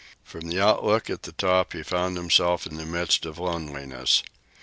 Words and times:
From 0.23 0.49
the 0.49 0.59
outlook 0.59 1.11
at 1.11 1.21
the 1.21 1.31
top 1.31 1.73
he 1.73 1.83
found 1.83 2.17
himself 2.17 2.65
in 2.65 2.77
the 2.77 2.87
midst 2.87 3.23
of 3.23 3.37
loneliness. 3.37 4.23